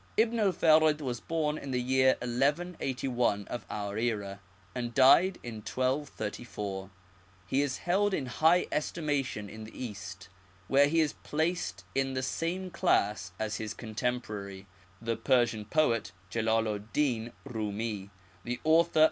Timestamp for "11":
2.23-2.75